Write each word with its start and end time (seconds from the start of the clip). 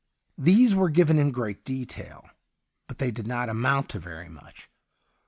These 0.39 0.73
were 0.73 0.89
given 0.89 1.19
in 1.19 1.29
great 1.29 1.63
detail, 1.63 2.27
but 2.87 2.97
they 2.97 3.11
did 3.11 3.27
not 3.27 3.49
amount 3.49 3.89
to 3.89 3.99
very 3.99 4.29
much. 4.29 4.67